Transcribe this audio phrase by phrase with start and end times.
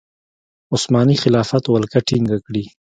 [0.73, 2.63] عثماني خلافت ولکه ټینګه کړي.